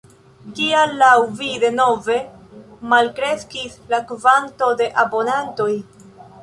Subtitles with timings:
[0.59, 1.09] Kial laŭ
[1.41, 2.17] vi denove
[2.95, 5.75] malkreskis la kvanto de abonantoj?